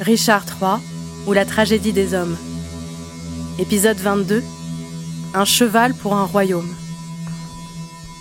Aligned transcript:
Richard 0.00 0.46
III 0.46 0.80
ou 1.26 1.34
la 1.34 1.44
tragédie 1.44 1.92
des 1.92 2.14
hommes. 2.14 2.36
Épisode 3.58 3.98
22 3.98 4.42
Un 5.34 5.44
cheval 5.44 5.92
pour 5.92 6.14
un 6.14 6.24
royaume. 6.24 6.68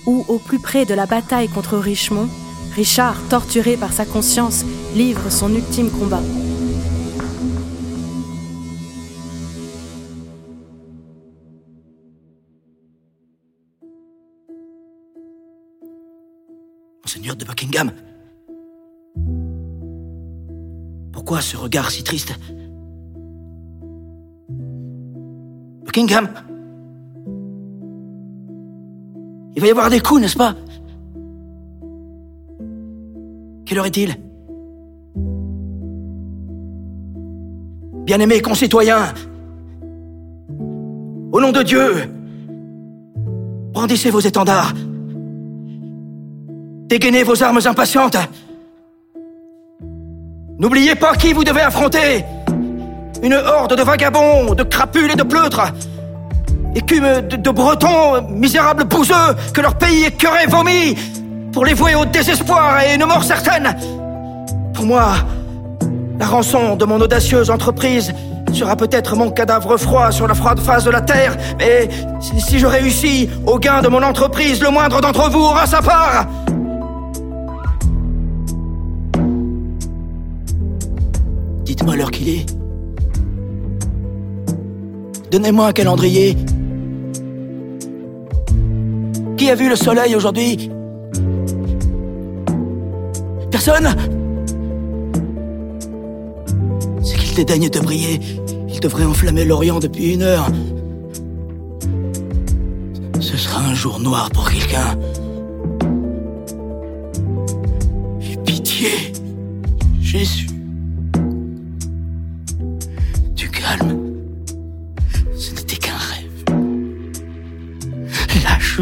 Où, 0.05 0.25
au 0.27 0.39
plus 0.39 0.59
près 0.59 0.85
de 0.85 0.93
la 0.93 1.05
bataille 1.05 1.47
contre 1.47 1.77
Richemont, 1.77 2.27
Richard, 2.75 3.15
torturé 3.29 3.77
par 3.77 3.93
sa 3.93 4.05
conscience, 4.05 4.65
livre 4.93 5.29
son 5.29 5.55
ultime 5.55 5.89
combat. 5.89 6.21
Monseigneur 17.05 17.37
de 17.37 17.45
Buckingham 17.45 17.93
Pourquoi 21.29 21.43
ce 21.43 21.57
regard 21.57 21.91
si 21.91 22.03
triste 22.03 22.33
Buckingham 25.85 26.27
Il 29.55 29.61
va 29.61 29.67
y 29.67 29.69
avoir 29.69 29.91
des 29.91 29.99
coups, 29.99 30.21
n'est-ce 30.21 30.35
pas 30.35 30.55
Quelle 33.63 33.77
heure 33.77 33.85
est-il 33.85 34.15
Bien-aimés 38.07 38.41
concitoyens, 38.41 39.13
au 41.31 41.39
nom 41.39 41.51
de 41.51 41.61
Dieu, 41.61 42.09
brandissez 43.71 44.09
vos 44.09 44.19
étendards. 44.19 44.73
Dégainez 46.87 47.21
vos 47.21 47.43
armes 47.43 47.59
impatientes. 47.63 48.17
N'oubliez 50.59 50.95
pas 50.95 51.15
qui 51.15 51.31
vous 51.31 51.45
devez 51.45 51.61
affronter. 51.61 52.25
Une 53.23 53.33
horde 53.33 53.77
de 53.77 53.81
vagabonds, 53.81 54.53
de 54.53 54.63
crapules 54.63 55.09
et 55.09 55.15
de 55.15 55.23
pleutres. 55.23 55.61
Écume 56.75 57.21
de, 57.21 57.49
bretons, 57.49 58.21
misérables 58.29 58.83
bouseux, 58.83 59.13
que 59.53 59.61
leur 59.61 59.75
pays 59.75 60.03
écœuré 60.03 60.47
vomit, 60.47 60.97
pour 61.53 61.63
les 61.63 61.73
vouer 61.73 61.95
au 61.95 62.03
désespoir 62.03 62.81
et 62.81 62.95
une 62.95 63.05
mort 63.05 63.23
certaine. 63.23 63.73
Pour 64.73 64.85
moi, 64.85 65.13
la 66.19 66.25
rançon 66.25 66.75
de 66.75 66.83
mon 66.83 66.99
audacieuse 66.99 67.49
entreprise 67.49 68.13
sera 68.53 68.75
peut-être 68.75 69.15
mon 69.15 69.31
cadavre 69.31 69.77
froid 69.77 70.11
sur 70.11 70.27
la 70.27 70.33
froide 70.33 70.59
face 70.59 70.83
de 70.83 70.91
la 70.91 71.01
terre, 71.01 71.37
mais 71.57 71.87
si 72.19 72.59
je 72.59 72.67
réussis 72.67 73.29
au 73.47 73.59
gain 73.59 73.81
de 73.81 73.87
mon 73.87 74.03
entreprise, 74.03 74.61
le 74.61 74.71
moindre 74.71 74.99
d'entre 74.99 75.29
vous 75.29 75.39
aura 75.39 75.65
sa 75.65 75.81
part. 75.81 76.27
Dites-moi 81.69 81.95
l'heure 81.95 82.09
qu'il 82.09 82.29
est. 82.29 82.45
Donnez-moi 85.29 85.67
un 85.67 85.71
calendrier. 85.71 86.35
Qui 89.37 89.51
a 89.51 89.53
vu 89.53 89.69
le 89.69 89.75
soleil 89.75 90.15
aujourd'hui? 90.15 90.71
Personne? 93.51 93.87
C'est 97.03 97.17
qu'il 97.17 97.35
dédaigne 97.35 97.69
de 97.69 97.79
briller. 97.79 98.19
Il 98.67 98.79
devrait 98.79 99.05
enflammer 99.05 99.45
l'Orient 99.45 99.77
depuis 99.79 100.15
une 100.15 100.23
heure. 100.23 100.47
Ce 103.19 103.37
sera 103.37 103.61
un 103.61 103.75
jour 103.75 103.99
noir 103.99 104.31
pour 104.31 104.49
quelqu'un. 104.49 104.97
Aie 108.23 108.37
pitié, 108.43 108.89
Jésus. 110.01 110.47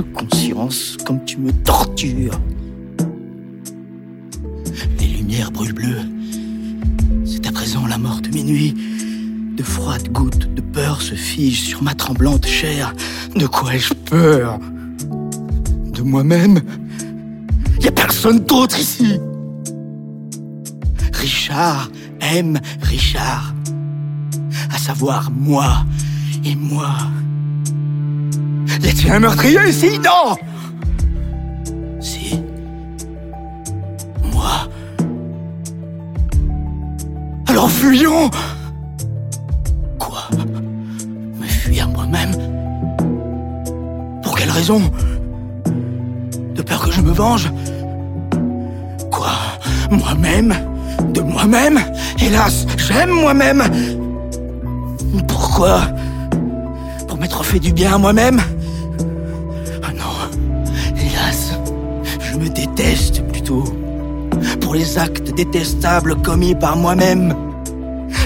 Conscience 0.02 0.96
comme 1.06 1.24
tu 1.26 1.38
me 1.38 1.52
tortures. 1.52 2.40
Les 5.00 5.08
lumières 5.08 5.52
brûlent 5.52 5.74
bleues. 5.74 6.02
C'est 7.26 7.48
à 7.48 7.52
présent 7.52 7.88
la 7.88 7.98
mort 7.98 8.22
de 8.22 8.30
minuit. 8.30 8.76
De 9.56 9.64
froides 9.64 10.12
gouttes 10.12 10.54
de 10.54 10.62
peur 10.62 11.02
se 11.02 11.16
figent 11.16 11.62
sur 11.62 11.82
ma 11.82 11.96
tremblante 11.96 12.46
chair. 12.46 12.94
De 13.36 13.48
quoi 13.48 13.76
ai-je 13.76 13.94
peur? 13.94 14.60
De 15.94 16.02
moi-même? 16.04 16.62
Y 17.82 17.88
a 17.88 17.92
personne 17.92 18.40
d'autre 18.40 18.80
ici. 18.80 19.20
Richard 21.14 21.90
aime 22.22 22.60
Richard. 22.84 23.56
À 24.72 24.78
savoir 24.78 25.32
moi 25.32 25.86
et 26.46 26.56
moi. 26.56 26.98
Y 28.80 28.90
a-t-il 28.90 29.12
un 29.12 29.20
meurtrier 29.20 29.60
ici 29.68 30.00
Non 30.00 30.36
Si. 32.00 32.42
Moi. 34.32 34.52
Alors 37.48 37.70
fuyons 37.72 38.30
Quoi 39.98 40.28
Me 41.40 41.46
fuir 41.48 41.88
moi-même 41.90 42.36
Pour 44.22 44.38
quelle 44.38 44.52
raison 44.52 44.82
De 46.54 46.62
peur 46.62 46.86
que 46.86 46.92
je 46.92 47.02
me 47.02 47.12
venge 47.12 47.52
Quoi 49.12 49.32
Moi-même 49.90 50.54
De 51.14 51.22
moi-même 51.22 51.80
Hélas, 52.22 52.68
j'aime 52.78 53.10
moi-même 53.10 53.64
Pourquoi 55.28 55.82
Pour 57.08 57.18
m'être 57.18 57.44
fait 57.44 57.60
du 57.60 57.74
bien 57.74 57.96
à 57.96 57.98
moi-même 57.98 58.40
je 62.38 62.44
me 62.44 62.50
déteste 62.50 63.26
plutôt 63.28 63.64
pour 64.62 64.76
les 64.76 64.98
actes 64.98 65.34
détestables 65.34 66.16
commis 66.22 66.56
par 66.56 66.78
moi-même. 66.78 67.34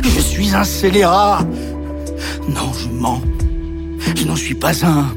Je 0.03 0.19
suis 0.19 0.53
un 0.53 0.63
scélérat. 0.63 1.39
Non, 2.49 2.71
je 2.77 2.89
mens. 2.89 3.21
Je 4.15 4.25
n'en 4.25 4.35
suis 4.35 4.55
pas 4.55 4.85
un. 4.85 5.07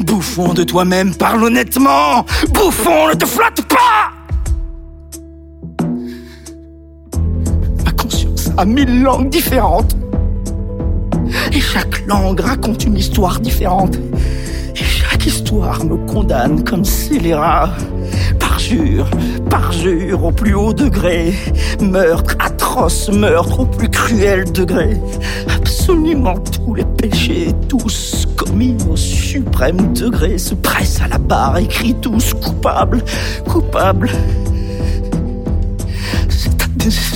Bouffon 0.00 0.54
de 0.54 0.64
toi-même, 0.64 1.14
parle 1.14 1.44
honnêtement. 1.44 2.24
Bouffon, 2.52 3.08
ne 3.08 3.14
te 3.14 3.26
flatte 3.26 3.62
pas. 3.62 4.12
Ma 7.84 7.92
conscience 7.92 8.50
a 8.56 8.64
mille 8.64 9.02
langues 9.02 9.28
différentes. 9.28 9.96
Et 11.52 11.60
chaque 11.60 12.06
langue 12.06 12.40
raconte 12.40 12.84
une 12.84 12.96
histoire 12.96 13.40
différente. 13.40 13.98
Chaque 15.14 15.26
histoire 15.26 15.84
me 15.84 15.96
condamne 16.08 16.64
comme 16.64 16.84
scélérat. 16.84 17.70
Parjure, 18.40 19.06
parjure 19.48 20.24
au 20.24 20.32
plus 20.32 20.56
haut 20.56 20.72
degré. 20.72 21.32
Meurtre, 21.80 22.34
atroce 22.40 23.10
meurtre 23.10 23.60
au 23.60 23.66
plus 23.66 23.88
cruel 23.88 24.50
degré. 24.50 24.96
Absolument 25.54 26.34
tous 26.34 26.74
les 26.74 26.84
péchés, 26.84 27.52
tous 27.68 28.26
commis 28.36 28.76
au 28.90 28.96
suprême 28.96 29.92
degré, 29.92 30.36
se 30.36 30.56
pressent 30.56 31.02
à 31.02 31.06
la 31.06 31.18
barre 31.18 31.60
crient 31.68 31.94
tous 32.00 32.34
coupables, 32.34 33.04
coupables. 33.46 34.10
C'est 36.28 37.13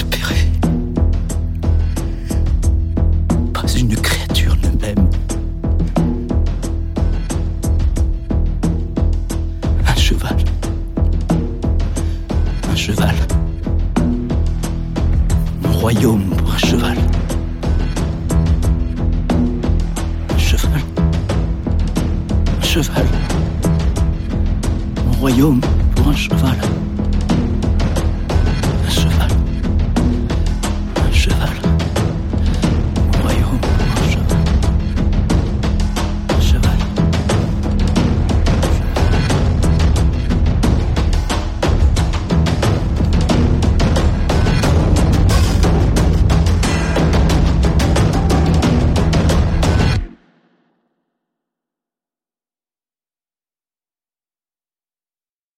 cheval. 12.79 13.17
Mon 15.63 15.73
royaume 15.73 16.31
pour 16.37 16.55
un 16.55 16.59
cheval. 16.59 16.97
Cheval. 20.39 20.83
Un 22.57 22.63
cheval. 22.63 23.07
Mon 25.07 25.13
royaume 25.19 25.61
pour 25.97 26.09
un 26.09 26.15
cheval. 26.15 26.78